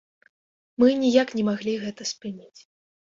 Мы 0.83 0.87
ніяк 1.01 1.33
не 1.39 1.43
маглі 1.49 1.75
гэта 1.83 2.07
спыніць. 2.13 2.59